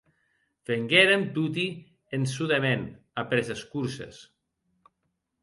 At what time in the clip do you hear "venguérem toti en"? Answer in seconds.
0.69-2.21